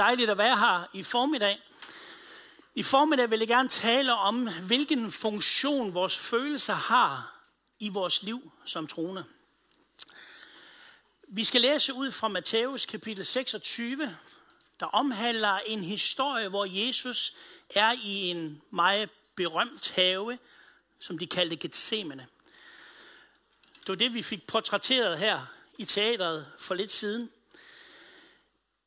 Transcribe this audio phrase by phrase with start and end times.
[0.00, 1.62] Dejligt at være her i formiddag.
[2.74, 7.40] I formiddag vil jeg gerne tale om, hvilken funktion vores følelser har
[7.80, 9.24] i vores liv som troende.
[11.28, 14.16] Vi skal læse ud fra Matthæus kapitel 26,
[14.80, 17.34] der omhandler en historie, hvor Jesus
[17.70, 20.38] er i en meget berømt have,
[20.98, 22.26] som de kaldte Gethsemane.
[23.80, 25.40] Det var det, vi fik portrætteret her
[25.78, 27.30] i teatret for lidt siden.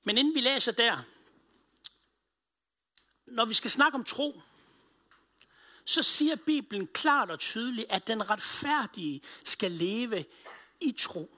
[0.04, 1.04] Men inden vi læser der,
[3.26, 4.42] når vi skal snakke om tro,
[5.86, 10.26] så siger Bibelen klart og tydeligt, at den retfærdige skal leve
[10.82, 11.38] i tro.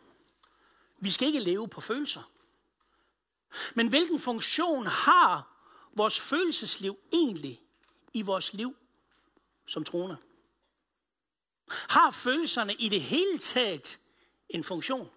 [0.97, 2.31] Vi skal ikke leve på følelser.
[3.73, 5.51] Men hvilken funktion har
[5.93, 7.61] vores følelsesliv egentlig
[8.13, 8.75] i vores liv
[9.67, 10.17] som troende?
[11.67, 13.99] Har følelserne i det hele taget
[14.49, 15.09] en funktion?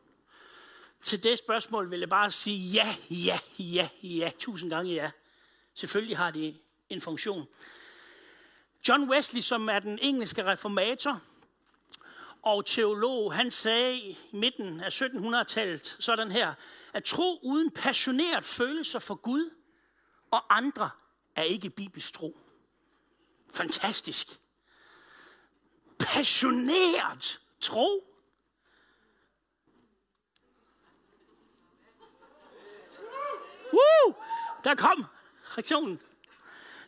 [1.03, 5.11] Til det spørgsmål vil jeg bare sige ja, ja, ja, ja, tusind gange ja.
[5.75, 7.47] Selvfølgelig har det en funktion.
[8.89, 11.23] John Wesley, som er den engelske reformator
[12.43, 16.55] og teolog, han sagde i midten af 1700-tallet sådan her,
[16.93, 19.51] at tro uden passioneret følelser for Gud
[20.31, 20.91] og andre
[21.37, 22.39] er ikke bibelsk tro.
[23.55, 24.41] Fantastisk.
[25.99, 28.05] Passioneret tro.
[33.79, 34.15] Woo!
[34.65, 35.05] Der kom
[35.45, 36.01] reaktionen.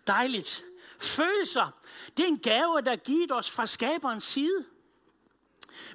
[0.07, 0.65] Dejligt.
[0.99, 1.71] Følelser,
[2.17, 4.65] det er en gave, der er givet os fra skaberens side.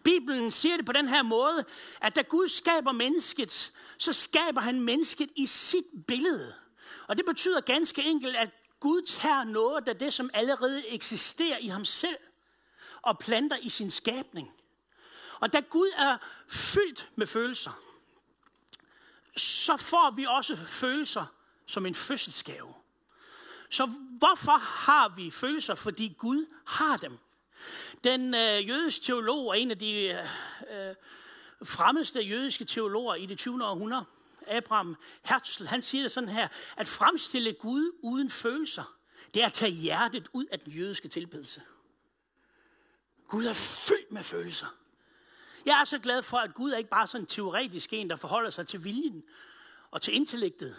[0.04, 1.66] Bibelen siger det på den her måde,
[2.02, 6.56] at da Gud skaber mennesket, så skaber han mennesket i sit billede.
[7.08, 11.68] Og det betyder ganske enkelt, at Gud tager noget af det, som allerede eksisterer i
[11.68, 12.18] ham selv,
[13.02, 14.54] og planter i sin skabning.
[15.40, 17.85] Og da Gud er fyldt med følelser,
[19.38, 21.26] så får vi også følelser
[21.66, 22.74] som en fødselsgave.
[23.70, 23.86] Så
[24.18, 25.76] hvorfor har vi følelser?
[25.76, 27.18] Fordi Gud har dem.
[28.04, 30.96] Den øh, jødiske teolog og en af de øh, øh
[31.64, 33.66] fremmeste jødiske teologer i det 20.
[33.66, 34.06] århundrede,
[34.48, 38.96] Abraham Herzl, han siger det sådan her, at fremstille Gud uden følelser,
[39.34, 41.62] det er at tage hjertet ud af den jødiske tilbedelse.
[43.28, 44.68] Gud er fyldt med følelser.
[45.66, 48.16] Jeg er så glad for, at Gud er ikke bare sådan en teoretisk en, der
[48.16, 49.24] forholder sig til viljen
[49.92, 50.76] og til intellektet.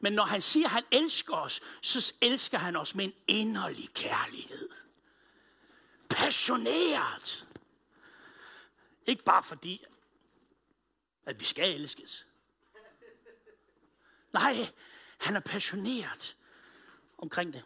[0.00, 3.90] Men når han siger, at han elsker os, så elsker han os med en inderlig
[3.94, 4.68] kærlighed.
[6.10, 7.46] Passioneret.
[9.06, 9.84] Ikke bare fordi,
[11.26, 12.26] at vi skal elskes.
[14.32, 14.68] Nej,
[15.18, 16.36] han er passioneret
[17.18, 17.64] omkring det.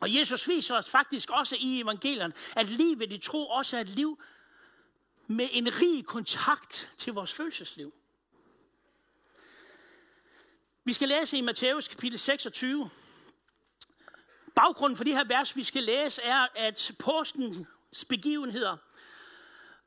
[0.00, 3.88] Og Jesus viser os faktisk også i evangelierne, at livet i tro også er et
[3.88, 4.22] liv
[5.26, 7.94] med en rig kontakt til vores følelsesliv.
[10.84, 12.90] Vi skal læse i Matthæus kapitel 26.
[14.54, 18.76] Baggrunden for de her vers, vi skal læse, er, at påskens begivenheder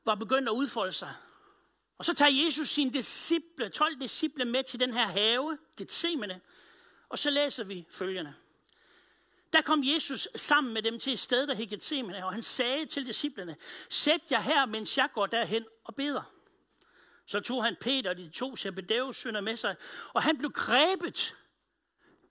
[0.04, 1.14] var begyndt at udfolde sig.
[1.98, 6.40] Og så tager Jesus sine disciple, 12 disciple med til den her have, Gethsemane,
[7.08, 8.34] og så læser vi følgende.
[9.52, 12.86] Der kom Jesus sammen med dem til et sted, der hed Gethsemane, og han sagde
[12.86, 13.56] til disciplene,
[13.88, 16.22] sæt jer her, mens jeg går derhen og beder.
[17.26, 19.76] Så tog han Peter og de to Zebedeus sønner med sig,
[20.12, 21.36] og han blev grebet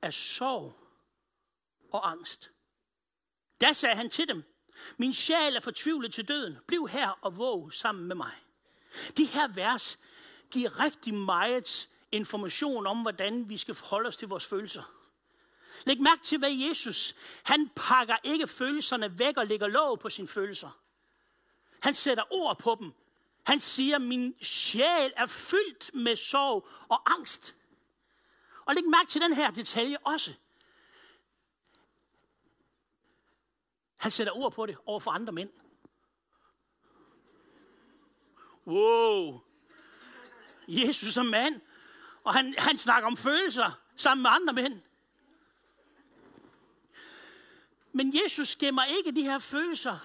[0.02, 0.80] af sorg
[1.92, 2.52] og angst.
[3.62, 4.44] Da sagde han til dem,
[4.98, 6.58] min sjæl er fortvivlet til døden.
[6.68, 8.36] Bliv her og våg sammen med mig.
[9.18, 10.00] De her vers
[10.52, 14.99] giver rigtig meget information om, hvordan vi skal forholde os til vores følelser.
[15.86, 20.28] Læg mærke til, hvad Jesus, han pakker ikke følelserne væk og lægger låg på sine
[20.28, 20.80] følelser.
[21.82, 22.92] Han sætter ord på dem.
[23.44, 27.56] Han siger, min sjæl er fyldt med sorg og angst.
[28.66, 30.34] Og læg mærke til den her detalje også.
[33.98, 35.50] Han sætter ord på det over for andre mænd.
[38.68, 39.42] Wow.
[40.68, 41.62] Jesus er mand.
[42.24, 44.82] Og han, han snakker om følelser sammen med andre mænd.
[47.92, 50.00] Men Jesus gemmer ikke de her følelser,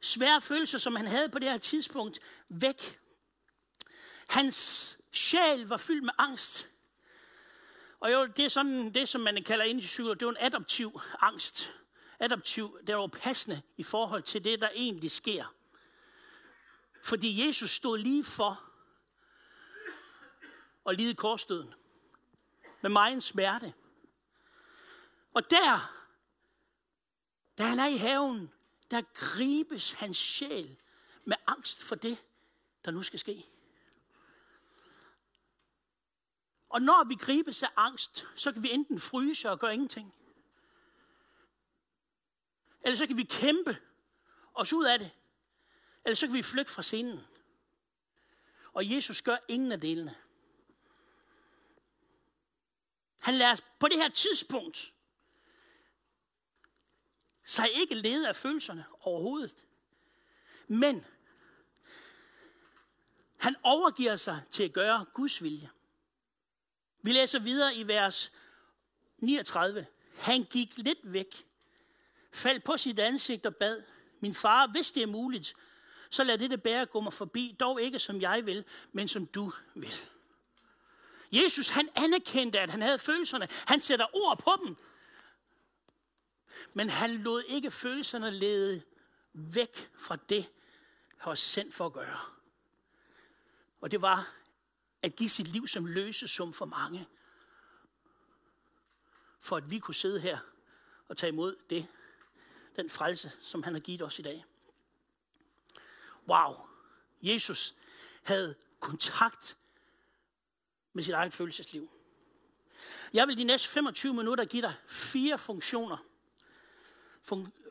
[0.00, 2.98] svære følelser, som han havde på det her tidspunkt, væk.
[4.28, 6.70] Hans sjæl var fyldt med angst.
[8.00, 10.36] Og jo, det er sådan det, som man kalder ind i psykologi, det er en
[10.40, 11.72] adoptiv angst.
[12.18, 15.54] Adoptiv, det er jo passende i forhold til det, der egentlig sker.
[17.02, 18.62] Fordi Jesus stod lige for
[20.88, 21.74] at lide korsdøden.
[22.82, 23.74] Med meget smerte.
[25.34, 25.99] Og der
[27.60, 28.52] da han er i haven,
[28.90, 30.76] der gribes hans sjæl
[31.24, 32.24] med angst for det,
[32.84, 33.46] der nu skal ske.
[36.68, 40.14] Og når vi gribes af angst, så kan vi enten fryse og gøre ingenting.
[42.82, 43.78] Eller så kan vi kæmpe
[44.54, 45.10] os ud af det.
[46.04, 47.20] Eller så kan vi flygte fra scenen.
[48.72, 50.16] Og Jesus gør ingen af delene.
[53.18, 54.92] Han lader på det her tidspunkt
[57.50, 59.64] sig ikke lede af følelserne overhovedet.
[60.68, 61.04] Men
[63.38, 65.70] han overgiver sig til at gøre Guds vilje.
[67.02, 68.32] Vi læser videre i vers
[69.18, 69.86] 39.
[70.16, 71.46] Han gik lidt væk,
[72.32, 73.82] faldt på sit ansigt og bad,
[74.20, 75.54] min far, hvis det er muligt,
[76.10, 79.52] så lad dette bære gå mig forbi, dog ikke som jeg vil, men som du
[79.74, 79.94] vil.
[81.32, 83.48] Jesus, han anerkendte, at han havde følelserne.
[83.66, 84.76] Han sætter ord på dem.
[86.74, 88.82] Men han lod ikke følelserne lede
[89.32, 90.50] væk fra det,
[91.16, 92.20] han var sendt for at gøre.
[93.80, 94.34] Og det var
[95.02, 97.08] at give sit liv som løsesum for mange.
[99.40, 100.38] For at vi kunne sidde her
[101.08, 101.86] og tage imod det,
[102.76, 104.44] den frelse, som han har givet os i dag.
[106.28, 106.54] Wow,
[107.22, 107.74] Jesus
[108.22, 109.56] havde kontakt
[110.92, 111.90] med sit eget følelsesliv.
[113.12, 115.96] Jeg vil de næste 25 minutter give dig fire funktioner,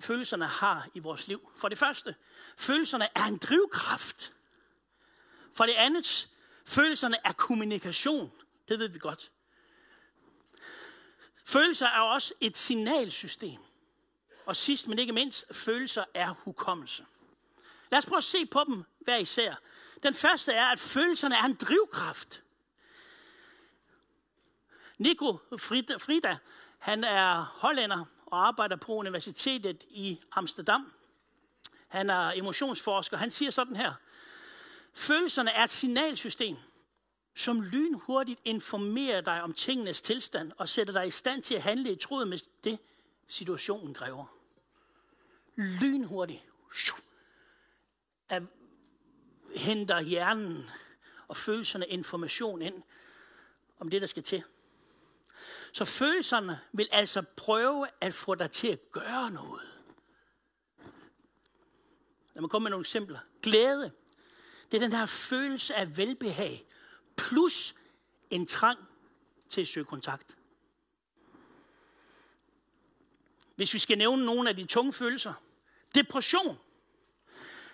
[0.02, 1.52] følelserne har i vores liv.
[1.56, 2.16] For det første,
[2.58, 4.34] følelserne er en drivkraft.
[5.54, 6.30] For det andet,
[6.66, 8.32] følelserne er kommunikation.
[8.68, 9.32] Det ved vi godt.
[11.46, 13.60] Følelser er også et signalsystem.
[14.46, 17.06] Og sidst, men ikke mindst, følelser er hukommelse.
[17.92, 19.56] Lad os prøve at se på dem hver især.
[20.04, 22.44] Den første er, at følelserne er en drivkraft.
[24.98, 26.38] Nico Frida, Frida
[26.80, 30.92] han er hollænder og arbejder på universitetet i Amsterdam.
[31.88, 33.18] Han er emotionsforsker.
[33.18, 33.94] Han siger sådan her.
[34.94, 36.56] Følelserne er et signalsystem,
[37.36, 41.92] som lynhurtigt informerer dig om tingenes tilstand og sætter dig i stand til at handle
[41.92, 42.80] i tråd med det,
[43.28, 44.26] situationen kræver.
[45.56, 46.44] Lynhurtigt.
[48.30, 48.44] At
[49.56, 50.70] henter hjernen
[51.28, 52.84] og følelserne information ind
[53.80, 54.44] om det, der skal til.
[55.72, 59.70] Så følelserne vil altså prøve at få dig til at gøre noget.
[62.34, 63.20] Lad mig komme med nogle eksempler.
[63.42, 63.92] Glæde.
[64.72, 66.68] Det er den her følelse af velbehag,
[67.18, 67.76] plus
[68.30, 68.80] en trang
[69.50, 70.38] til at søge kontakt.
[73.56, 75.34] Hvis vi skal nævne nogle af de tunge følelser.
[75.96, 76.58] Depression.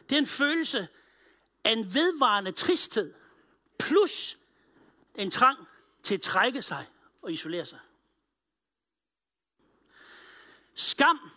[0.10, 0.88] Det er en følelse
[1.64, 3.14] af en vedvarende tristhed,
[3.80, 4.38] plus
[5.16, 5.68] en trang
[6.04, 6.86] til at trække sig
[7.22, 7.80] og isolere sig.
[10.76, 11.32] Skam,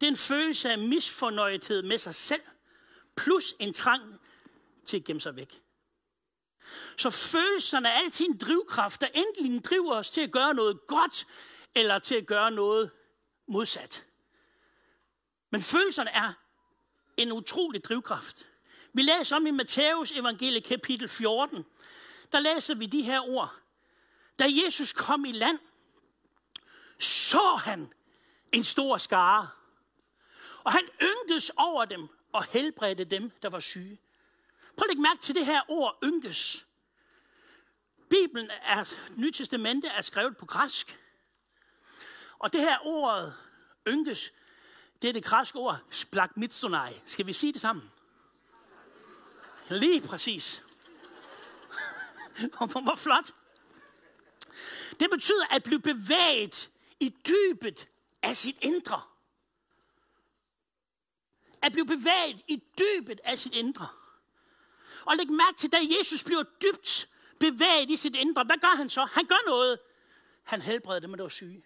[0.00, 2.42] det er en følelse af misfornøjethed med sig selv,
[3.16, 4.20] plus en trang
[4.86, 5.62] til at gemme sig væk.
[6.96, 11.26] Så følelserne er altid en drivkraft, der enten driver os til at gøre noget godt,
[11.74, 12.90] eller til at gøre noget
[13.46, 14.06] modsat.
[15.50, 16.32] Men følelserne er
[17.16, 18.46] en utrolig drivkraft.
[18.92, 21.64] Vi læser om i Matthæus evangelie kapitel 14.
[22.32, 23.54] Der læser vi de her ord.
[24.38, 25.58] Da Jesus kom i land,
[26.98, 27.92] så han
[28.54, 29.48] en stor skare.
[30.64, 34.00] Og han ynkes over dem og helbredte dem, der var syge.
[34.76, 36.66] Prøv at lægge mærke til det her ord, ynkes.
[38.10, 40.98] Bibelen er, Nytestamentet er skrevet på græsk.
[42.38, 43.32] Og det her ord,
[43.88, 44.32] ynkes,
[45.02, 47.00] det er det græske ord, splagmitsonai.
[47.04, 47.92] Skal vi sige det sammen?
[49.70, 50.62] Lige præcis.
[52.58, 53.30] Hvor flot.
[55.00, 56.70] Det betyder at blive bevæget
[57.00, 57.88] i dybet
[58.24, 59.02] af sit indre.
[61.62, 63.88] At blive bevæget i dybet af sit indre.
[65.04, 67.08] Og læg mærke til, da Jesus bliver dybt
[67.40, 69.04] bevæget i sit indre, hvad gør han så?
[69.04, 69.78] Han gør noget.
[70.42, 71.64] Han helbreder dem, der var syge.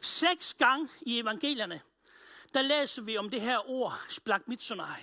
[0.00, 1.80] Seks gange i evangelierne,
[2.54, 5.02] der læser vi om det her ord, splagmitsonai.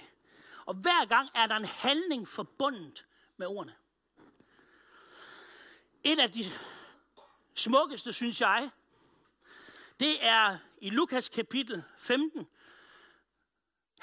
[0.65, 3.05] Og hver gang er der en handling forbundet
[3.37, 3.75] med ordene.
[6.03, 6.51] Et af de
[7.59, 8.69] smukkeste, synes jeg,
[9.99, 12.47] det er i Lukas kapitel 15.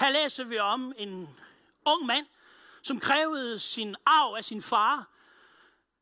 [0.00, 1.38] Her læser vi om en
[1.84, 2.26] ung mand,
[2.82, 5.08] som krævede sin arv af sin far.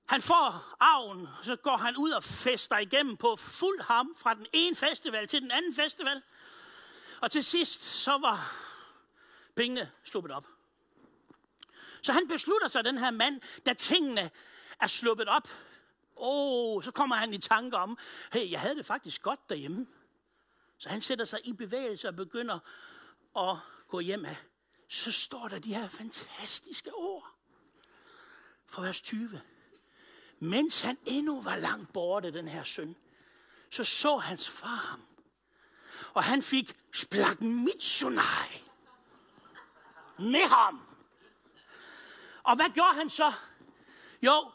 [0.06, 4.46] Han får arven, så går han ud og fester igennem på fuld ham fra den
[4.52, 6.22] ene festival til den anden festival.
[7.20, 8.56] Og til sidst, så var
[9.54, 10.46] pengene sluppet op.
[12.02, 14.30] Så han beslutter sig, den her mand, da tingene
[14.80, 15.48] er sluppet op,
[16.24, 17.98] Åh, oh, så kommer han i tanke om,
[18.32, 19.86] hey, jeg havde det faktisk godt derhjemme.
[20.78, 22.58] Så han sætter sig i bevægelse og begynder
[23.36, 23.56] at
[23.88, 24.36] gå hjem af.
[24.88, 27.28] Så står der de her fantastiske ord.
[28.66, 29.40] fra vers 20.
[30.38, 32.96] Mens han endnu var langt borte, den her søn,
[33.70, 35.02] så så hans far ham.
[36.14, 38.64] Og han fik splagmitsunai
[40.18, 40.80] med ham.
[42.42, 43.32] Og hvad gjorde han så?
[44.22, 44.50] Jo,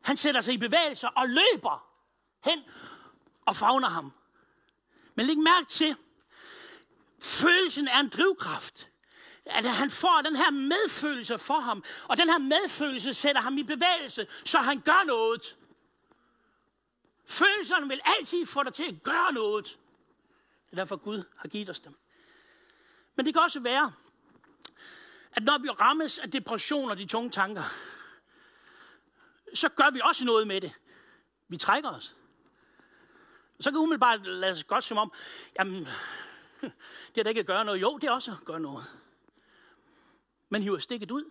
[0.00, 1.88] han sætter sig i bevægelse og løber
[2.44, 2.64] hen
[3.46, 4.12] og fagner ham.
[5.14, 5.96] Men læg mærke til,
[7.20, 8.88] følelsen er en drivkraft.
[9.44, 13.62] At han får den her medfølelse for ham, og den her medfølelse sætter ham i
[13.62, 15.56] bevægelse, så han gør noget.
[17.26, 19.78] Følelserne vil altid få dig til at gøre noget.
[20.66, 21.98] Det er derfor Gud har givet os dem.
[23.16, 23.92] Men det kan også være,
[25.32, 27.64] at når vi rammes af depression og de tunge tanker,
[29.54, 30.72] så gør vi også noget med det.
[31.48, 32.16] Vi trækker os.
[33.60, 35.12] Så kan umiddelbart lade sig godt som om,
[35.58, 35.88] jamen,
[37.14, 37.80] det er da ikke at gøre noget.
[37.80, 38.84] Jo, det er også at gøre noget.
[40.48, 41.24] Men hiver stikket ud.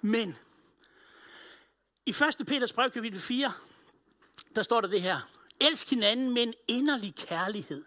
[0.00, 0.36] Men
[2.06, 2.46] i 1.
[2.46, 3.52] Peters brev, kapitel 4,
[4.54, 5.20] der står der det her.
[5.60, 7.84] Elsk hinanden med en inderlig kærlighed.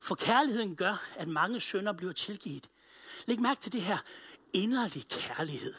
[0.00, 2.70] For kærligheden gør, at mange sønder bliver tilgivet.
[3.26, 3.98] Læg mærke til det her
[4.52, 5.74] inderlig kærlighed.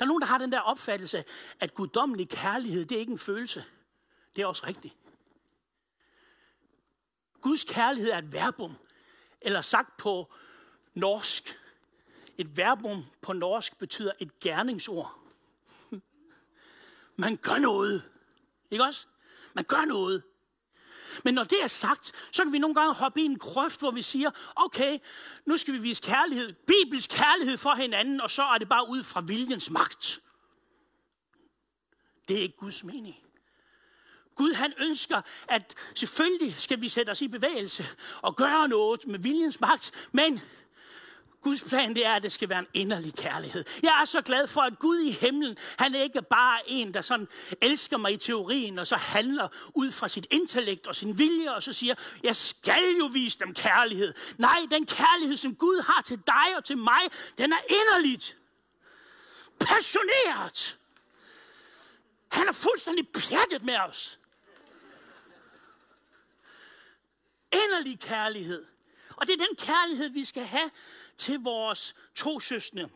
[0.00, 1.24] Der er nogen, der har den der opfattelse,
[1.60, 3.64] at guddommelig kærlighed, det er ikke en følelse.
[4.36, 4.96] Det er også rigtigt.
[7.40, 8.76] Guds kærlighed er et verbum,
[9.40, 10.32] eller sagt på
[10.94, 11.60] norsk.
[12.38, 15.18] Et verbum på norsk betyder et gerningsord.
[17.16, 18.10] Man gør noget.
[18.70, 19.06] Ikke også?
[19.54, 20.22] Man gør noget.
[21.24, 23.90] Men når det er sagt, så kan vi nogle gange hoppe i en grøft, hvor
[23.90, 24.98] vi siger, okay,
[25.46, 29.02] nu skal vi vise kærlighed, bibelsk kærlighed for hinanden, og så er det bare ud
[29.02, 30.20] fra viljens magt.
[32.28, 33.16] Det er ikke Guds mening.
[34.34, 37.86] Gud han ønsker, at selvfølgelig skal vi sætte os i bevægelse
[38.22, 40.40] og gøre noget med viljens magt, men
[41.42, 43.64] Guds plan det er, at det skal være en inderlig kærlighed.
[43.82, 47.00] Jeg er så glad for, at Gud i himlen, han er ikke bare en, der
[47.00, 47.28] sådan
[47.62, 51.62] elsker mig i teorien, og så handler ud fra sit intellekt og sin vilje, og
[51.62, 54.14] så siger, jeg skal jo vise dem kærlighed.
[54.38, 57.02] Nej, den kærlighed, som Gud har til dig og til mig,
[57.38, 58.36] den er inderligt.
[59.60, 60.78] Passioneret.
[62.32, 64.18] Han er fuldstændig pjattet med os.
[67.52, 68.66] Inderlig kærlighed.
[69.16, 70.70] Og det er den kærlighed, vi skal have
[71.20, 72.88] til vores to søstre.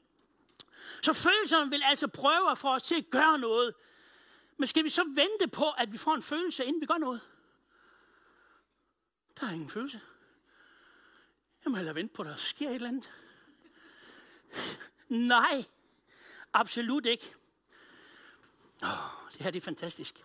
[1.02, 3.74] Så følelserne vil altså prøve at få os til at gøre noget.
[4.56, 7.20] Men skal vi så vente på, at vi får en følelse, inden vi gør noget?
[9.40, 10.00] Der er ingen følelse.
[11.64, 13.12] Jeg må hellere vente på, at der sker et eller andet.
[15.08, 15.64] Nej,
[16.52, 17.34] absolut ikke.
[18.82, 20.24] Oh, det her det er fantastisk.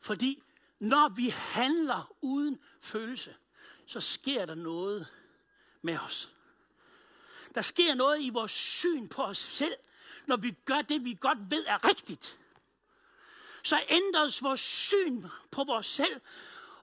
[0.00, 0.42] Fordi
[0.78, 3.36] når vi handler uden følelse,
[3.86, 5.08] så sker der noget
[5.86, 6.32] med os.
[7.54, 9.74] Der sker noget i vores syn på os selv,
[10.26, 12.38] når vi gør det, vi godt ved er rigtigt.
[13.62, 16.20] Så ændres vores syn på vores selv,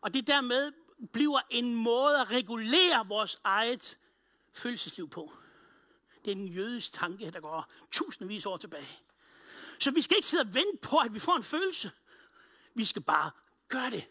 [0.01, 0.71] og det dermed
[1.11, 3.97] bliver en måde at regulere vores eget
[4.53, 5.33] følelsesliv på.
[6.25, 8.99] Det er en jødisk tanke, der går tusindvis år tilbage.
[9.79, 11.91] Så vi skal ikke sidde og vente på, at vi får en følelse.
[12.73, 13.31] Vi skal bare
[13.67, 14.07] gøre det,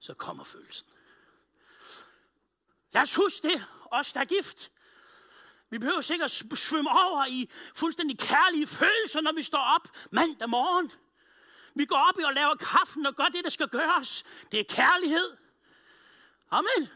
[0.00, 0.88] så kommer følelsen.
[2.92, 4.70] Lad os huske det, os der er gift.
[5.70, 10.92] Vi behøver sikkert svømme over i fuldstændig kærlige følelser, når vi står op mandag morgen.
[11.74, 14.24] Vi går op i og laver kaffen og gør det, der skal gøres.
[14.52, 15.36] Det er kærlighed.
[16.50, 16.88] Amen.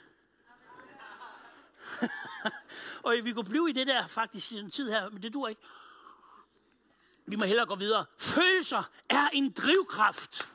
[3.05, 5.49] og vi kunne blive i det der faktisk i den tid her, men det dur
[5.49, 5.63] ikke.
[7.27, 8.07] Vi må hellere gå videre.
[8.19, 10.49] Følelser er en drivkraft.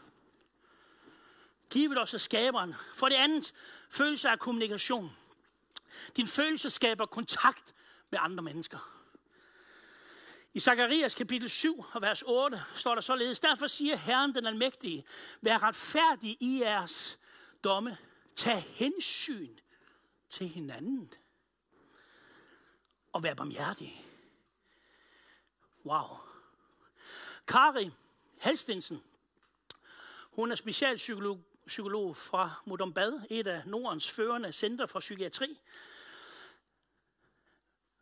[1.70, 2.76] Givet os af skaberen.
[2.94, 3.54] For det andet,
[3.90, 5.12] følelser er kommunikation.
[6.16, 7.76] Din følelse skaber kontakt
[8.10, 8.98] med andre mennesker.
[10.54, 15.06] I Zakarias kapitel 7 og vers 8 står der således, derfor siger Herren den almægtige,
[15.42, 17.20] vær retfærdig i jeres
[17.64, 17.98] domme,
[18.36, 19.58] tag hensyn
[20.30, 21.14] til hinanden
[23.12, 24.06] og vær barmhjertig.
[25.86, 26.18] Wow.
[27.48, 27.92] Kari
[28.38, 29.04] Halstensen,
[30.32, 35.60] hun er specialpsykolog psykolog fra Modombad, et af Nordens førende center for psykiatri.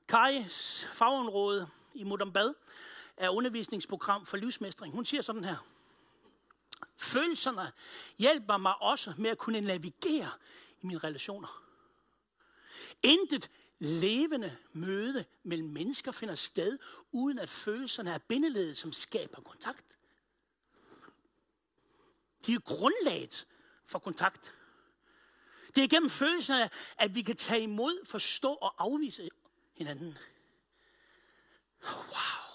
[0.07, 2.53] Kajs fagområde i Modombad
[3.17, 4.93] er undervisningsprogram for livsmestring.
[4.93, 5.57] Hun siger sådan her.
[6.97, 7.71] Følelserne
[8.17, 10.31] hjælper mig også med at kunne navigere
[10.81, 11.63] i mine relationer.
[13.03, 16.79] Intet levende møde mellem mennesker finder sted,
[17.11, 19.85] uden at følelserne er bindeledet, som skaber kontakt.
[22.45, 23.47] De er grundlaget
[23.87, 24.53] for kontakt.
[25.75, 29.29] Det er gennem følelserne, at vi kan tage imod, forstå og afvise
[29.73, 30.17] hinanden.
[31.83, 32.45] Wow.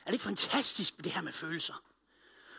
[0.00, 1.84] Er det ikke fantastisk med det her med følelser?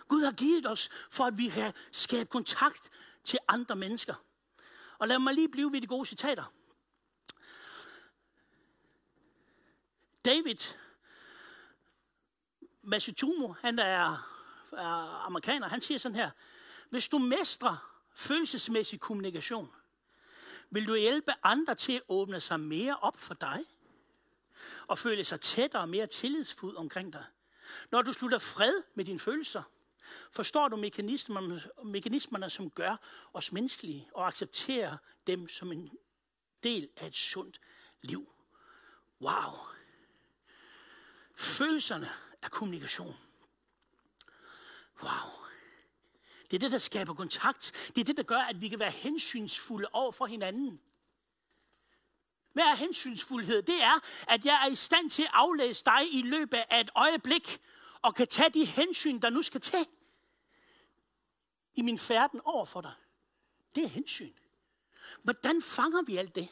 [0.08, 2.90] Gud har givet os, for at vi kan skabe kontakt
[3.24, 4.16] til andre mennesker.
[4.98, 6.54] Og lad mig lige blive ved de gode citater.
[10.26, 10.58] David
[12.82, 14.30] Masutumo, han er,
[14.72, 16.32] er amerikaner, han siger sådan her,
[16.90, 19.72] hvis du mestrer følelsesmæssig kommunikation,
[20.70, 23.66] vil du hjælpe andre til at åbne sig mere op for dig,
[24.88, 27.26] og føle sig tættere og mere tillidsfuld omkring dig.
[27.92, 29.64] Når du slutter fred med dine følelser,
[30.32, 32.98] forstår du mekanismerne, mekanismerne, som gør
[33.34, 35.92] os menneskelige, og accepterer dem som en
[36.64, 37.62] del af et sundt
[38.02, 38.34] liv.
[39.22, 39.54] Wow.
[41.36, 42.10] Følelserne
[42.42, 43.16] er kommunikation.
[45.04, 45.49] Wow.
[46.52, 47.92] Det er det, der skaber kontakt.
[47.96, 50.82] Det er det, der gør, at vi kan være hensynsfulde over for hinanden.
[52.54, 53.62] Hvad er hensynsfuldhed?
[53.62, 56.90] Det er, at jeg er i stand til at aflæse dig i løbet af et
[56.96, 57.60] øjeblik,
[58.02, 59.88] og kan tage de hensyn, der nu skal til
[61.76, 62.94] i min færden over for dig.
[63.76, 64.34] Det er hensyn.
[65.24, 66.48] Hvordan fanger vi alt det?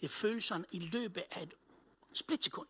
[0.00, 1.54] Det er følelserne i løbet af et
[2.12, 2.68] splitsekund.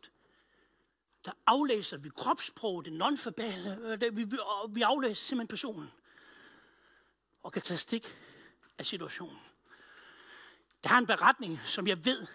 [1.24, 4.24] Der aflæser vi kropssprog, det nonverbale, øh, det, vi,
[4.68, 5.90] vi aflæser simpelthen personen.
[7.46, 8.16] Og kan tage stik
[8.78, 9.38] af situationen.
[10.82, 12.26] Der har en beretning, som jeg ved,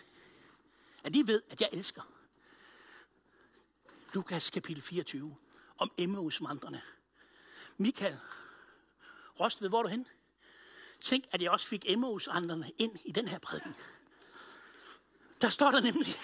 [1.04, 2.02] at I ved, at jeg elsker.
[4.14, 5.36] Lukas kapitel 24
[5.78, 6.82] om Emmaus-vandrene.
[7.78, 8.20] Michael
[9.40, 10.08] Rostved, hvor er du hen?
[11.02, 13.76] Tænk, at jeg også fik Emmaus-vandrene ind i den her prædiken.
[15.42, 16.16] Der står der nemlig,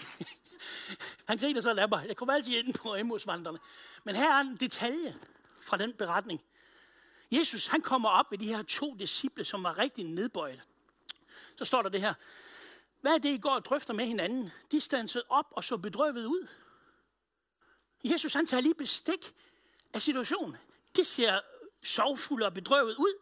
[1.27, 1.99] han griner så lapper.
[1.99, 3.59] Jeg kommer altid ind på Emmaus-vandrene.
[4.03, 5.19] Men her er en detalje
[5.61, 6.41] fra den beretning.
[7.31, 10.61] Jesus, han kommer op ved de her to disciple, som var rigtig nedbøjet.
[11.55, 12.13] Så står der det her.
[13.01, 14.51] Hvad er det, I går og drøfter med hinanden?
[14.71, 16.47] De stansede op og så bedrøvet ud.
[18.03, 19.33] Jesus han tager lige bestik
[19.93, 20.57] af situationen.
[20.95, 21.39] Det ser
[21.83, 23.13] sorgfulde og bedrøvet ud.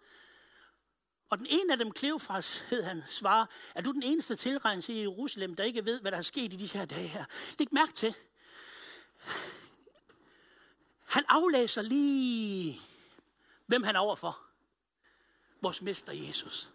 [1.29, 5.01] Og den ene af dem, Kleofas, hed han, svarer, er du den eneste tilregnelse i
[5.01, 7.25] Jerusalem, der ikke ved, hvad der er sket i de her dage her?
[7.59, 8.15] Læg mærke til.
[11.05, 12.81] Han aflæser lige,
[13.65, 14.41] hvem han er overfor.
[15.61, 16.69] Vores mester Jesus.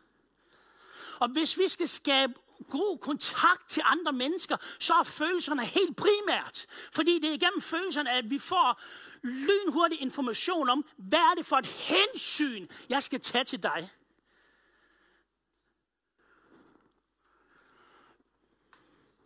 [1.18, 2.34] Og hvis vi skal skabe
[2.70, 6.66] god kontakt til andre mennesker, så er følelserne helt primært.
[6.92, 8.80] Fordi det er igennem følelserne, at vi får
[9.22, 13.90] lynhurtig information om, hvad er det for et hensyn, jeg skal tage til dig.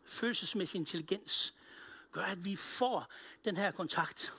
[0.04, 1.54] Følelsesmæssig intelligens
[2.12, 3.10] gør, at vi får
[3.44, 4.32] den her kontakt.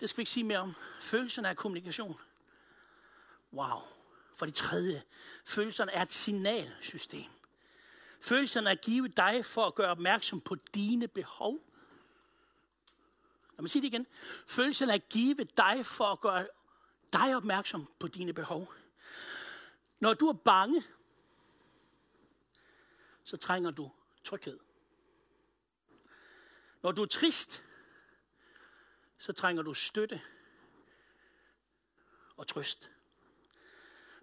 [0.00, 0.74] Det skal vi ikke sige mere om.
[1.00, 2.20] Følelserne er kommunikation.
[3.52, 3.80] Wow.
[4.36, 5.02] For det tredje,
[5.44, 7.30] følelserne er et signalsystem.
[8.20, 11.58] Følelserne er givet dig for at gøre opmærksom på dine behov.
[13.56, 14.06] Lad mig sige det igen.
[14.46, 16.46] Følelserne er givet dig for at gøre
[17.12, 18.72] dig opmærksom på dine behov.
[20.00, 20.82] Når du er bange,
[23.24, 23.90] så trænger du
[24.24, 24.58] tryghed.
[26.82, 27.62] Når du er trist,
[29.24, 30.22] så trænger du støtte
[32.36, 32.90] og trøst.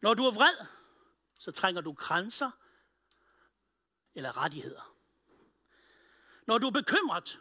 [0.01, 0.65] Når du er vred,
[1.37, 2.51] så trænger du grænser
[4.15, 4.95] eller rettigheder.
[6.45, 7.39] Når du er bekymret,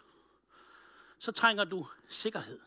[1.18, 2.60] så trænger du sikkerhed.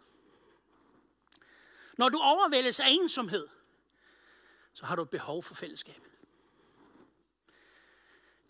[1.98, 3.48] Når du overvældes af ensomhed,
[4.74, 6.08] så har du et behov for fællesskab.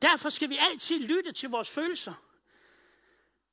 [0.02, 2.14] Derfor skal vi altid lytte til vores følelser.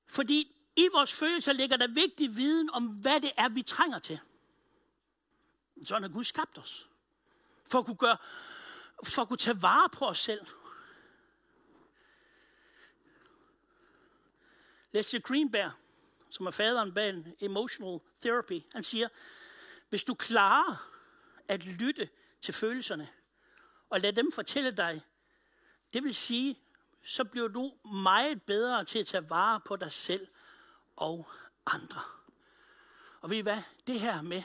[0.06, 4.20] Fordi i vores følelser ligger der vigtig viden om, hvad det er, vi trænger til.
[5.84, 6.88] Sådan har Gud skabt os
[7.66, 8.16] for at kunne, gøre,
[9.04, 10.46] for at kunne tage vare på os selv.
[14.92, 15.72] Leslie Greenberg,
[16.30, 19.08] som er faderen bag Emotional Therapy, han siger,
[19.88, 20.90] hvis du klarer
[21.48, 22.08] at lytte
[22.40, 23.08] til følelserne,
[23.90, 25.02] og lade dem fortælle dig,
[25.92, 26.60] det vil sige,
[27.04, 30.28] så bliver du meget bedre til at tage vare på dig selv
[31.00, 31.28] og
[31.66, 32.00] andre.
[33.20, 33.62] Og ved I hvad?
[33.86, 34.42] Det her med,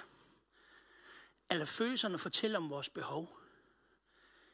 [1.50, 3.40] at følelserne fortæller om vores behov.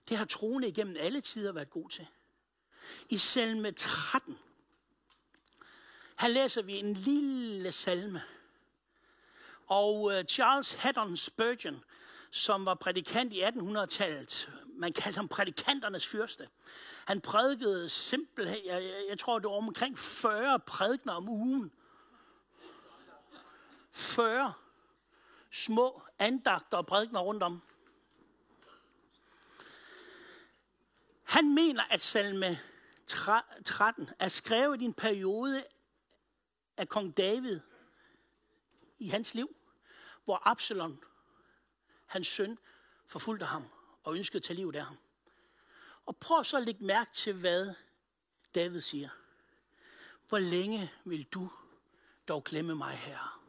[0.10, 2.08] Det har troende igennem alle tider været god til.
[3.10, 4.40] I salme 13,
[6.20, 8.24] her læser vi en lille salme.
[9.68, 11.84] Og øh, Charles Haddon Spurgeon,
[12.32, 16.50] som var prædikant i 1800-tallet, man kaldte ham prædikanternes fyrste.
[17.06, 21.72] Han prædikede simpelthen, jeg, jeg, jeg tror det var omkring 40 prædikner om ugen.
[23.91, 24.54] 40
[25.51, 27.62] små andagter og prædikner rundt om.
[31.23, 32.60] Han mener, at salme
[33.65, 35.65] 13 er skrevet i en periode
[36.77, 37.60] af kong David
[38.99, 39.56] i hans liv,
[40.25, 41.04] hvor Absalom,
[42.06, 42.58] hans søn,
[43.08, 43.65] forfulgte ham
[44.04, 44.97] og ønskede at tage livet af ham.
[46.06, 47.73] Og prøv så at lægge mærke til, hvad
[48.56, 49.10] David siger.
[50.30, 51.49] Hvor længe vil du
[52.27, 53.40] dog glemme mig, herre?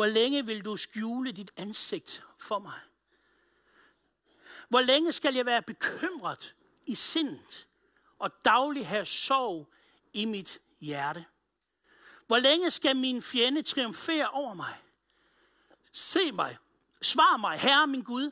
[0.00, 2.80] Hvor længe vil du skjule dit ansigt for mig?
[4.68, 6.54] Hvor længe skal jeg være bekymret
[6.86, 7.68] i sindet
[8.18, 9.68] og daglig have sorg
[10.12, 11.24] i mit hjerte?
[12.26, 14.74] Hvor længe skal min fjende triumfere over mig?
[15.92, 16.56] Se mig,
[17.02, 18.30] svar mig, Herre min Gud,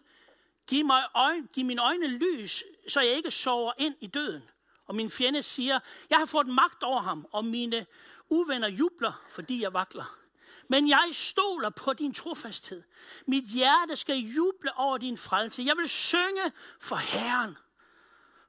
[0.66, 4.42] giv, mig øjne, giv mine øjne lys, så jeg ikke sover ind i døden.
[4.87, 7.87] Og min fjende siger, jeg har fået magt over ham, og mine
[8.28, 10.17] uvenner jubler, fordi jeg vakler.
[10.68, 12.83] Men jeg stoler på din trofasthed.
[13.26, 15.62] Mit hjerte skal juble over din frelse.
[15.62, 17.59] Jeg vil synge for Herren,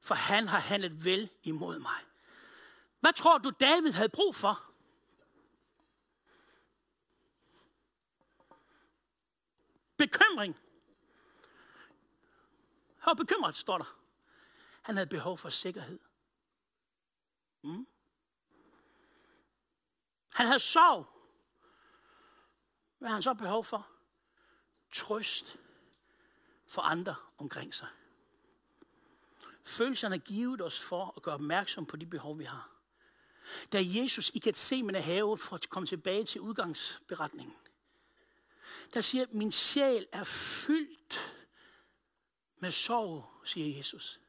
[0.02, 2.00] for han har handlet vel imod mig.
[3.00, 4.64] Hvad tror du, David havde brug for?
[9.98, 10.60] Bekymring.
[13.00, 13.96] Hør bekymret, står der.
[14.82, 16.00] Han havde behov for sikkerhed.
[17.62, 17.88] Mm.
[20.34, 21.19] Han havde sorg.
[23.00, 23.88] Hvad har han så behov for?
[24.92, 25.58] Trøst
[26.66, 27.88] for andre omkring sig.
[29.64, 32.70] Følelserne er givet os for at gøre opmærksom på de behov, vi har.
[33.72, 37.56] Da Jesus i Gethsemane have, for at komme tilbage til udgangsberetningen,
[38.94, 41.36] der siger, min sjæl er fyldt
[42.60, 44.20] med sorg, siger Jesus.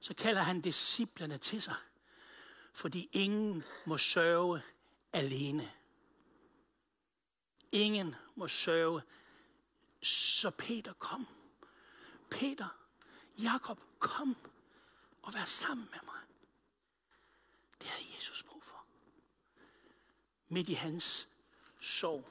[0.00, 1.74] Så kalder han disciplerne til sig,
[2.72, 4.62] fordi ingen må sørge
[5.12, 5.70] alene.
[7.72, 9.02] Ingen må sørge.
[10.02, 11.26] Så Peter kom.
[12.30, 12.68] Peter,
[13.38, 14.36] Jakob, kom
[15.22, 16.20] og vær sammen med mig.
[17.80, 18.84] Det havde Jesus brug for.
[20.48, 21.28] Midt i hans
[21.80, 22.28] sorg.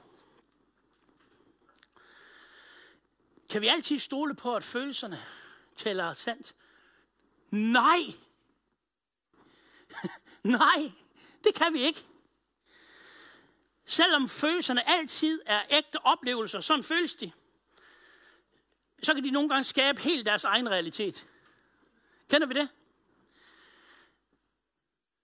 [3.50, 5.22] Kan vi altid stole på, at følelserne
[5.76, 6.56] tæller sandt?
[7.50, 8.00] Nej.
[10.44, 10.92] Nej,
[11.44, 12.06] det kan vi ikke.
[13.86, 17.32] Selvom følelserne altid er ægte oplevelser, sådan føles de,
[19.04, 21.28] så kan de nogle gange skabe helt deres egen realitet.
[22.30, 22.70] Kender vi det?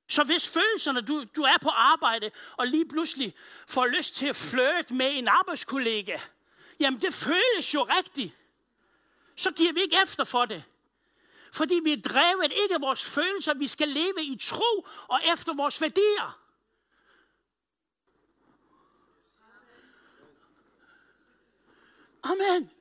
[0.08, 3.36] Så hvis følelserne, du, du er på arbejde, og lige pludselig
[3.67, 6.17] får lyst til at flirte med en arbejdskollega,
[6.80, 8.34] jamen det føles jo rigtigt.
[9.36, 10.63] Så giver vi ikke efter for det.
[11.52, 15.54] Fordi vi er drevet ikke af vores følelser, vi skal leve i tro og efter
[15.54, 16.47] vores værdier.
[22.32, 22.72] Amen.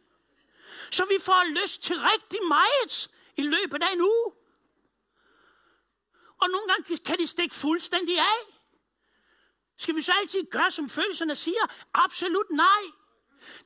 [0.91, 4.33] Så vi får lyst til rigtig meget i løbet af en uge.
[6.41, 8.57] Og nogle gange kan de stikke fuldstændig af.
[9.77, 11.67] Skal vi så altid gøre, som følelserne siger?
[11.95, 12.83] Absolut nej.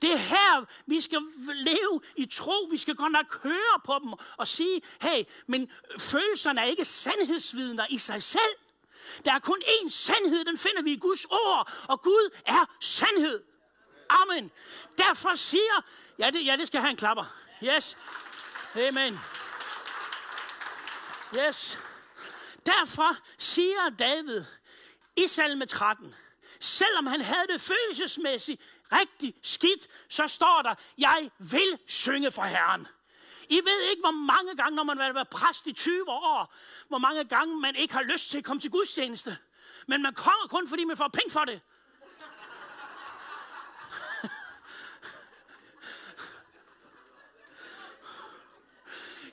[0.02, 1.22] Det er her, vi skal
[1.54, 2.68] leve i tro.
[2.70, 7.86] Vi skal godt nok høre på dem og sige, hey, men følelserne er ikke sandhedsvidner
[7.90, 8.56] i sig selv.
[9.24, 13.42] Der er kun én sandhed, den finder vi i Guds ord, og Gud er sandhed.
[14.10, 14.50] Amen.
[14.98, 15.84] Derfor siger,
[16.18, 17.24] ja det, ja, det skal have en klapper.
[17.62, 17.96] Yes.
[18.74, 19.18] Amen.
[21.34, 21.78] Yes.
[22.66, 24.44] Derfor siger David
[25.16, 26.14] i salme 13,
[26.60, 32.86] selvom han havde det følelsesmæssigt rigtig skidt, så står der, jeg vil synge for Herren.
[33.48, 36.54] I ved ikke, hvor mange gange, når man har været præst i 20 år,
[36.88, 39.38] hvor mange gange man ikke har lyst til at komme til gudstjeneste.
[39.86, 41.60] Men man kommer kun, fordi man får penge for det.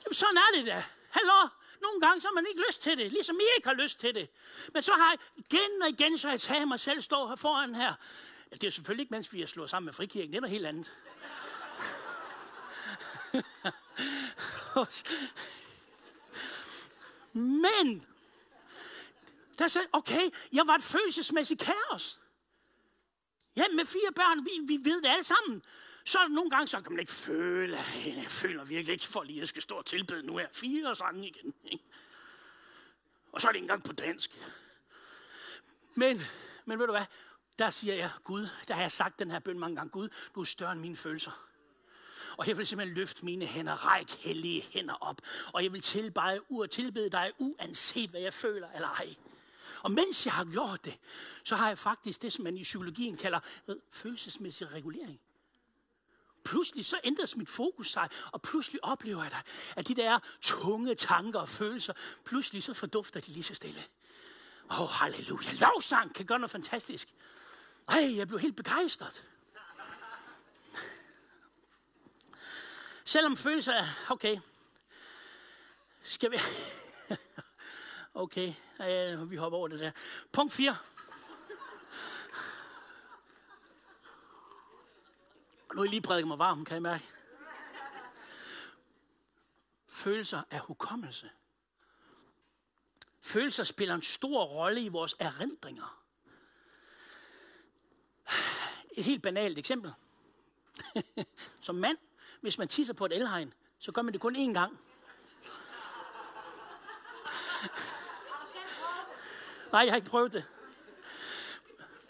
[0.08, 0.84] Jamen, sådan er det da.
[1.10, 1.48] Hallo?
[1.82, 4.14] Nogle gange så har man ikke lyst til det, ligesom I ikke har lyst til
[4.14, 4.28] det.
[4.72, 7.36] Men så har jeg igen og igen, så har jeg taget mig selv stå her
[7.36, 7.94] foran her.
[8.50, 10.30] Det er selvfølgelig ikke, mens vi er slået sammen med frikirken.
[10.30, 10.92] Det er noget helt andet.
[17.32, 18.06] Men,
[19.58, 22.20] der sagde, okay, jeg var et følelsesmæssigt kaos.
[23.56, 25.62] Ja, med fire børn, vi, vi ved det alle sammen.
[26.08, 29.40] Så nogle gange, så kan man ikke føle, jeg føler virkelig ikke for lige, at
[29.40, 31.54] jeg skal stå og tilbede nu her fire sange igen.
[31.64, 31.84] Ikke?
[33.32, 34.30] Og så er det ikke engang på dansk.
[35.94, 36.22] Men,
[36.64, 37.04] men ved du hvad,
[37.58, 40.40] der siger jeg, Gud, der har jeg sagt den her bøn mange gange, Gud, du
[40.40, 41.48] er større end mine følelser.
[42.36, 45.20] Og jeg vil simpelthen løfte mine hænder, række hellige hænder op.
[45.52, 49.14] Og jeg vil tilbede, og tilbede dig, uanset hvad jeg føler eller ej.
[49.82, 50.98] Og mens jeg har gjort det,
[51.44, 53.40] så har jeg faktisk det, som man i psykologien kalder
[53.90, 55.20] følelsesmæssig regulering
[56.50, 59.42] pludselig så ændres mit fokus sig, og pludselig oplever jeg,
[59.76, 61.92] at de der tunge tanker og følelser,
[62.24, 63.80] pludselig så fordufter de lige så stille.
[64.70, 65.52] Åh, oh, halleluja.
[65.52, 67.14] Lovsang kan gøre noget fantastisk.
[67.88, 69.24] Ej, jeg blev helt begejstret.
[73.04, 74.38] Selvom følelser er, okay,
[76.02, 76.38] skal vi,
[78.24, 79.90] okay, øh, vi hopper over det der.
[80.32, 80.76] Punkt 4.
[85.78, 87.04] Nu er I lige prædiket mig varm, kan I mærke?
[89.88, 91.30] Følelser er hukommelse.
[93.20, 96.02] Følelser spiller en stor rolle i vores erindringer.
[98.90, 99.92] Et helt banalt eksempel.
[101.60, 101.98] Som mand,
[102.40, 104.72] hvis man tisser på et elhegn, så gør man det kun én gang.
[109.72, 110.44] Nej, jeg har ikke prøvet det.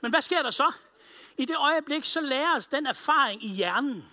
[0.00, 0.72] Men hvad sker der så?
[1.38, 4.04] I det øjeblik, så lærer os den erfaring i hjernen.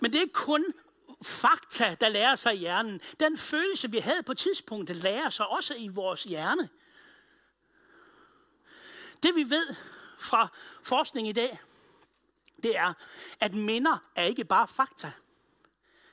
[0.00, 0.64] Men det er kun
[1.22, 3.00] fakta, der lærer sig i hjernen.
[3.20, 6.68] Den følelse, vi havde på tidspunktet, lærer sig også i vores hjerne.
[9.22, 9.74] Det vi ved
[10.18, 10.48] fra
[10.82, 11.60] forskning i dag,
[12.62, 12.92] det er,
[13.40, 15.12] at minder er ikke bare fakta,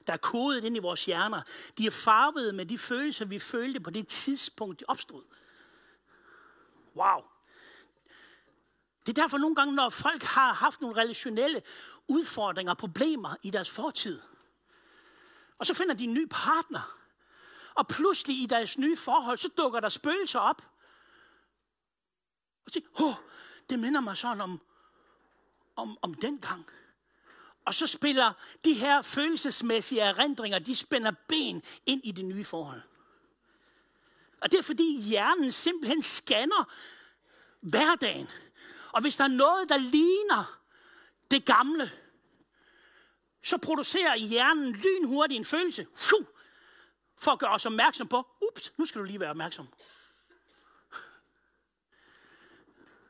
[0.07, 1.41] der er kodet ind i vores hjerner.
[1.77, 5.23] De er farvet med de følelser, vi følte på det tidspunkt, de opstod.
[6.95, 7.34] Wow.
[9.05, 11.61] Det er derfor nogle gange, når folk har haft nogle relationelle
[12.07, 14.21] udfordringer, problemer i deres fortid,
[15.57, 16.97] og så finder de en ny partner,
[17.75, 20.61] og pludselig i deres nye forhold, så dukker der spøgelser op.
[22.65, 23.13] Og siger, åh,
[23.69, 24.61] det minder mig sådan om,
[25.75, 26.65] om, om den gang.
[27.65, 28.33] Og så spiller
[28.65, 32.81] de her følelsesmæssige erindringer, de spænder ben ind i det nye forhold.
[34.41, 36.71] Og det er fordi hjernen simpelthen scanner
[37.59, 38.29] hverdagen.
[38.95, 40.61] Og hvis der er noget, der ligner
[41.31, 41.91] det gamle,
[43.43, 45.87] så producerer hjernen lynhurtigt en følelse,
[47.17, 49.67] for at gøre os opmærksom på, ups, nu skal du lige være opmærksom.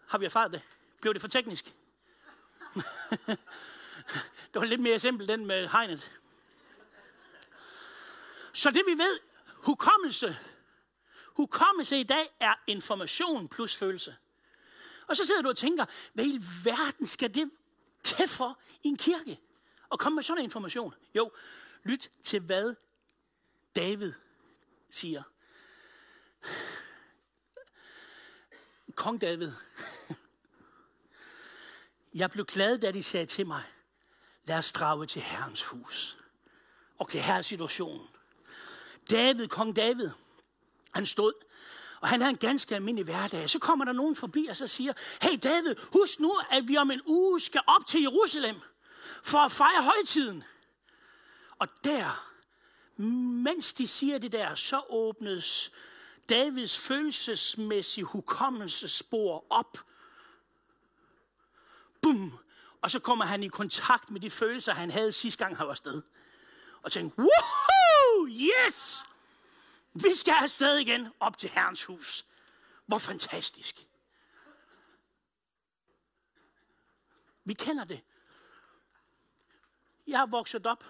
[0.07, 0.61] Har vi erfaret det?
[1.01, 1.65] Blev det for teknisk?
[4.53, 6.11] det var lidt mere simpelt den med hegnet.
[8.53, 10.37] Så det vi ved, hukommelse,
[11.25, 14.15] hukommelse i dag er information plus følelse.
[15.07, 17.51] Og så sidder du og tænker, hvad i verden skal det
[18.03, 19.39] til for i en kirke?
[19.89, 20.93] Og komme med sådan en information?
[21.15, 21.31] Jo,
[21.83, 22.75] lyt til hvad
[23.75, 24.13] David
[24.89, 25.23] siger.
[28.95, 29.51] Kong David.
[32.13, 33.63] Jeg blev glad, da de sagde til mig,
[34.45, 36.17] lad os drage til Herrens hus.
[36.99, 38.07] Okay, her er situationen.
[39.09, 40.09] David, kong David,
[40.93, 41.33] han stod,
[42.01, 43.49] og han havde en ganske almindelig hverdag.
[43.49, 46.91] Så kommer der nogen forbi og så siger, hey David, husk nu, at vi om
[46.91, 48.55] en uge skal op til Jerusalem
[49.23, 50.43] for at fejre højtiden.
[51.59, 52.31] Og der,
[53.43, 55.71] mens de siger det der, så åbnes
[56.29, 59.79] Davids følelsesmæssige hukommelsespor op.
[62.01, 62.39] Bum!
[62.81, 65.71] Og så kommer han i kontakt med de følelser, han havde sidste gang, han var
[65.71, 66.01] afsted.
[66.81, 69.05] Og tænker, woohoo, yes!
[70.03, 72.25] Vi skal afsted igen op til Herrens hus.
[72.85, 73.87] Hvor fantastisk.
[77.43, 78.01] Vi kender det.
[80.07, 80.83] Jeg har vokset op.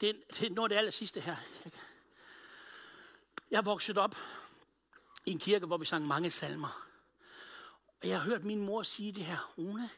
[0.00, 1.36] Det er, det er noget af det aller sidste her.
[3.50, 4.14] Jeg har vokset op
[5.26, 6.88] i en kirke, hvor vi sang mange salmer.
[8.02, 9.54] Og jeg har hørt min mor sige det her.
[9.58, 9.90] Rune,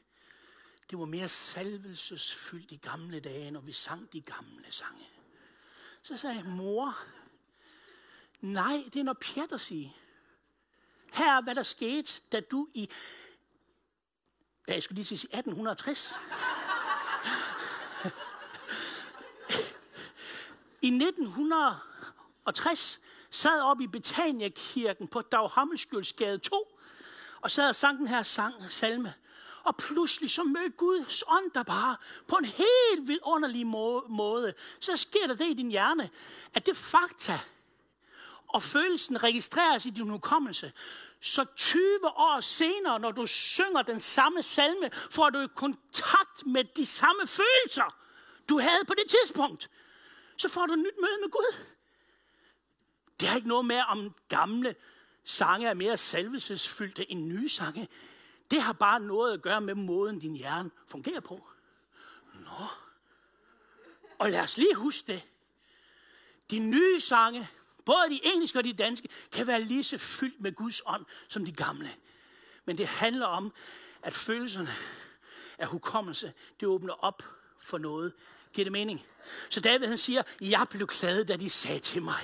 [0.91, 5.09] det var mere salvelsesfyldt i gamle dage, når vi sang de gamle sange.
[6.03, 6.99] Så sagde jeg, mor,
[8.41, 9.97] nej, det er noget pjat at sige.
[11.13, 12.91] Her er, hvad der skete, da du i,
[14.69, 16.15] ja, jeg skulle lige sige 1860,
[20.83, 23.01] i 1960
[23.31, 26.81] sad op i Betania-kirken på Daghammelskjøldsgade 2,
[27.41, 29.15] og sad og sang den her sang, salme.
[29.63, 31.97] Og pludselig så mødte Guds ånd der bare
[32.29, 34.55] på en helt vidunderlig måde.
[34.81, 36.11] Så sker der det i din hjerne,
[36.55, 37.41] at det fakta
[38.55, 40.73] og følelsen registreres i din hukommelse.
[41.21, 46.65] Så 20 år senere, når du synger den samme salme, får du i kontakt med
[46.65, 47.97] de samme følelser,
[48.49, 49.71] du havde på det tidspunkt.
[50.37, 51.55] Så får du et nyt møde med Gud.
[53.21, 54.75] Det har ikke noget med, om gamle
[55.25, 57.89] sange er mere salvelsesfyldte end nye sange.
[58.51, 61.47] Det har bare noget at gøre med måden, din hjerne fungerer på.
[62.35, 62.67] Nå.
[64.19, 65.29] Og lad os lige huske det.
[66.51, 67.49] De nye sange,
[67.85, 71.45] både de engelske og de danske, kan være lige så fyldt med Guds ånd som
[71.45, 71.91] de gamle.
[72.65, 73.53] Men det handler om,
[74.03, 74.71] at følelserne
[75.59, 77.23] af hukommelse, det åbner op
[77.59, 78.13] for noget.
[78.53, 79.07] Giver det mening?
[79.49, 82.21] Så David han siger, jeg blev glad, da de sagde til mig,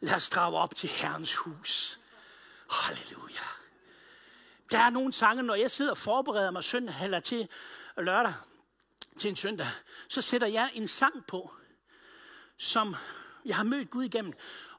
[0.00, 2.00] lad os drage op til Herrens hus.
[2.70, 3.44] Halleluja.
[4.70, 7.48] Der er nogle sange, når jeg sidder og forbereder mig søndag eller til
[7.98, 8.34] lørdag,
[9.18, 9.68] til en søndag,
[10.08, 11.54] så sætter jeg en sang på,
[12.58, 12.96] som
[13.44, 14.32] jeg har mødt Gud igennem.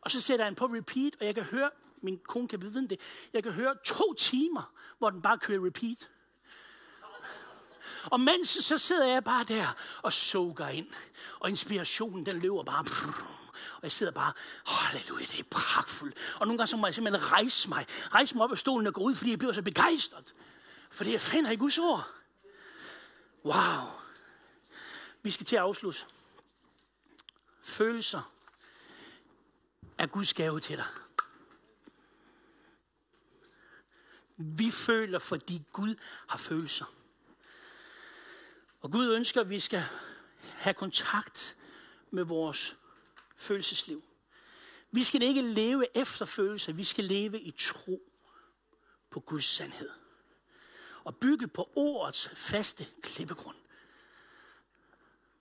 [0.07, 1.69] Og så sætter jeg den på repeat, og jeg kan høre,
[2.01, 2.99] min kone kan vide det,
[3.33, 6.09] jeg kan høre to timer, hvor den bare kører repeat.
[8.03, 10.87] Og mens så sidder jeg bare der og sukker ind.
[11.39, 12.85] Og inspirationen, den løber bare.
[13.75, 14.33] Og jeg sidder bare,
[14.65, 16.17] halleluja, det er pragtfuldt.
[16.39, 17.85] Og nogle gange så må jeg simpelthen rejse mig.
[18.13, 20.33] Rejse mig op af stolen og gå ud, fordi jeg bliver så begejstret.
[20.91, 22.07] Fordi jeg finder i Guds ord.
[23.45, 23.87] Wow.
[25.21, 25.99] Vi skal til at afslutte.
[27.61, 28.36] Følelser
[29.97, 30.85] er Guds gave til dig.
[34.37, 35.95] Vi føler, fordi Gud
[36.27, 36.85] har følelser.
[38.81, 39.83] Og Gud ønsker, at vi skal
[40.41, 41.57] have kontakt
[42.11, 42.75] med vores
[43.35, 44.03] følelsesliv.
[44.91, 48.01] Vi skal ikke leve efter følelser, vi skal leve i tro
[49.09, 49.89] på Guds sandhed.
[51.03, 53.57] Og bygge på ordets faste klippegrund.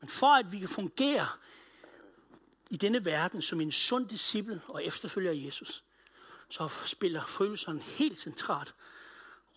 [0.01, 1.29] Men for at vi kan fungere
[2.71, 5.85] i denne verden som en sund disciple og efterfølger Jesus,
[6.49, 8.69] så spiller følelser en helt central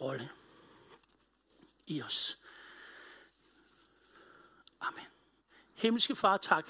[0.02, 0.30] rolle
[1.88, 2.38] i os.
[4.80, 5.06] Amen.
[5.74, 6.68] Himmelske Far, tak.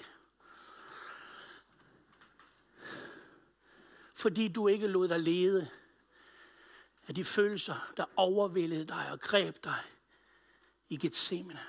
[4.13, 5.69] Fordi du ikke lod dig lede
[7.07, 9.83] af de følelser, der overvældede dig og greb dig
[10.89, 11.65] i Gethsemane.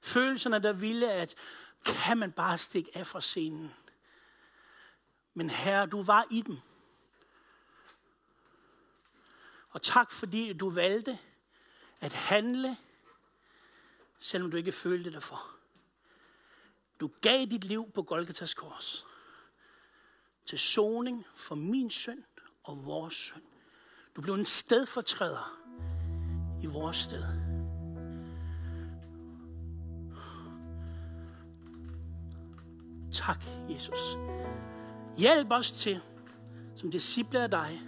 [0.00, 1.34] Følelserne, der ville, at
[1.84, 3.74] kan man bare stikke af fra scenen.
[5.34, 6.58] Men herre, du var i dem.
[9.70, 11.18] Og tak fordi du valgte
[12.00, 12.76] at handle
[14.22, 15.50] selvom du ikke følte det for.
[17.00, 19.06] Du gav dit liv på Golgatas kors
[20.46, 22.24] til soning for min synd
[22.62, 23.42] og vores synd.
[24.16, 25.58] Du blev en stedfortræder
[26.62, 27.41] i vores sted.
[33.12, 34.18] Tak, Jesus.
[35.16, 36.00] Hjælp os til,
[36.74, 37.80] som disciple af dig,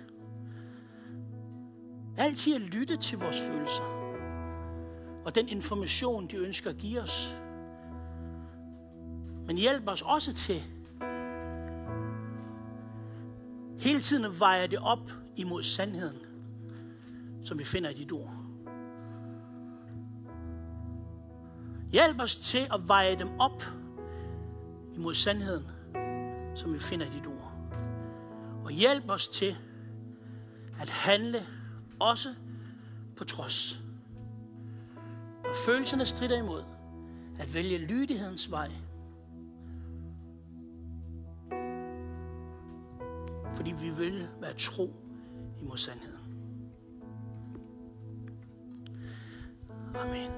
[2.17, 3.85] altid at lytte til vores følelser
[5.25, 7.37] og den information, de ønsker at give os.
[9.47, 10.63] Men hjælp os også til
[13.81, 16.19] hele tiden at veje det op imod sandheden,
[17.45, 18.35] som vi finder i dit ord.
[21.93, 23.63] Hjælp os til at veje dem op
[24.97, 25.67] imod sandheden,
[26.55, 27.53] som vi finder i dit ord.
[28.65, 29.57] Og hjælp os til
[30.81, 31.47] at handle
[32.01, 32.35] også
[33.17, 33.85] på trods
[35.55, 36.65] og følelserne strider imod,
[37.39, 38.71] at vælge lydighedens vej.
[43.55, 44.95] Fordi vi vil være tro
[45.61, 46.19] imod sandheden.
[49.95, 50.31] Amen.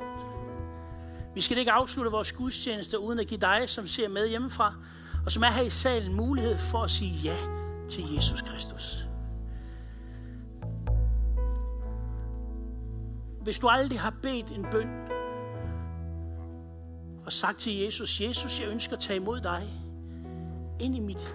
[1.36, 4.74] Vi skal ikke afslutte vores gudstjeneste uden at give dig, som ser med hjemmefra,
[5.24, 7.36] og som er her i salen, mulighed for at sige ja
[7.90, 9.06] til Jesus Kristus.
[13.42, 14.88] Hvis du aldrig har bedt en bøn
[17.26, 19.70] og sagt til Jesus, Jesus, jeg ønsker at tage imod dig
[20.80, 21.34] ind i mit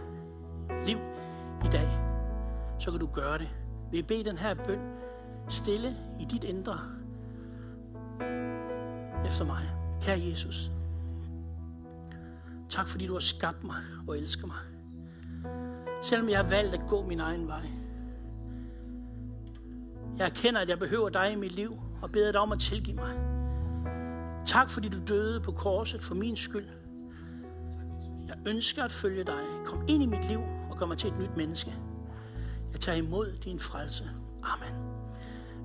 [0.85, 0.97] liv
[1.65, 1.89] i dag,
[2.79, 3.49] så kan du gøre det.
[3.91, 4.79] Vi jeg bede den her bøn
[5.49, 6.79] stille i dit indre
[9.25, 9.80] efter mig.
[10.01, 10.71] Kære Jesus,
[12.69, 14.57] tak fordi du har skabt mig og elsker mig.
[16.03, 17.65] Selvom jeg har valgt at gå min egen vej.
[20.19, 22.95] Jeg erkender, at jeg behøver dig i mit liv, og beder dig om at tilgive
[22.95, 23.15] mig.
[24.45, 26.67] Tak fordi du døde på korset for min skyld.
[28.27, 29.43] Jeg ønsker at følge dig.
[29.65, 30.39] Kom ind i mit liv
[30.71, 31.75] og gør mig til et nyt menneske.
[32.71, 34.09] Jeg tager imod din frelse.
[34.43, 34.90] Amen.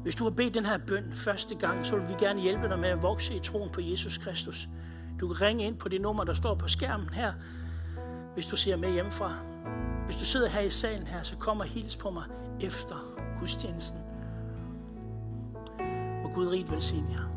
[0.06, 2.78] Hvis du har bedt den her bøn første gang, så vil vi gerne hjælpe dig
[2.78, 4.68] med at vokse i troen på Jesus Kristus.
[5.20, 7.32] Du kan ringe ind på det nummer, der står på skærmen her,
[8.34, 9.34] hvis du ser med hjemmefra.
[10.04, 12.24] Hvis du sidder her i salen her, så kom og hils på mig
[12.60, 12.94] efter
[13.40, 13.98] gudstjenesten.
[16.34, 17.35] Gud rigt velsigne jer.